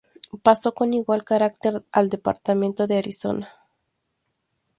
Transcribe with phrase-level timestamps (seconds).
[0.41, 3.49] Pasó con igual carácter al Departamento de Arizona.